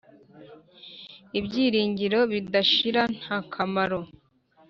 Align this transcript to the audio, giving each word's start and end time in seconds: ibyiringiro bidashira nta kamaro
ibyiringiro 1.39 2.19
bidashira 2.31 3.01
nta 3.17 3.37
kamaro 3.53 3.99